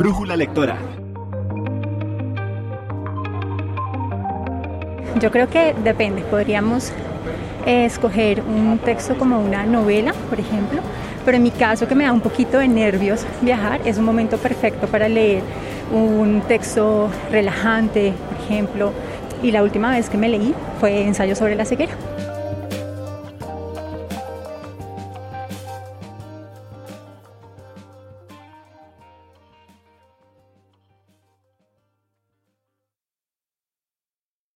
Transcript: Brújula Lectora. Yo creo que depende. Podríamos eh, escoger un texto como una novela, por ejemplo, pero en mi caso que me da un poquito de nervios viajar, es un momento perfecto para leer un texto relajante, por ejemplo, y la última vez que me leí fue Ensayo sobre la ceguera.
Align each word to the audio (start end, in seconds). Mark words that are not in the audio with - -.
Brújula 0.00 0.34
Lectora. 0.34 0.78
Yo 5.20 5.30
creo 5.30 5.50
que 5.50 5.74
depende. 5.84 6.22
Podríamos 6.22 6.90
eh, 7.66 7.84
escoger 7.84 8.40
un 8.40 8.78
texto 8.78 9.18
como 9.18 9.38
una 9.38 9.66
novela, 9.66 10.14
por 10.30 10.40
ejemplo, 10.40 10.80
pero 11.26 11.36
en 11.36 11.42
mi 11.42 11.50
caso 11.50 11.86
que 11.86 11.94
me 11.94 12.04
da 12.04 12.14
un 12.14 12.22
poquito 12.22 12.56
de 12.56 12.68
nervios 12.68 13.26
viajar, 13.42 13.82
es 13.84 13.98
un 13.98 14.06
momento 14.06 14.38
perfecto 14.38 14.86
para 14.86 15.06
leer 15.06 15.42
un 15.92 16.40
texto 16.48 17.10
relajante, 17.30 18.14
por 18.30 18.42
ejemplo, 18.46 18.92
y 19.42 19.50
la 19.50 19.62
última 19.62 19.90
vez 19.90 20.08
que 20.08 20.16
me 20.16 20.30
leí 20.30 20.54
fue 20.80 21.02
Ensayo 21.02 21.36
sobre 21.36 21.56
la 21.56 21.66
ceguera. 21.66 21.92